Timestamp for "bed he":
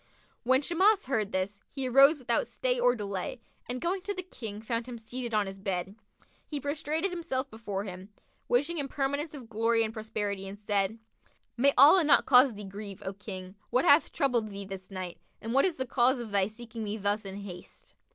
5.59-6.59